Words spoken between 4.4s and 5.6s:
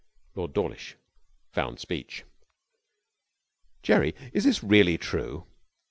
this really true?'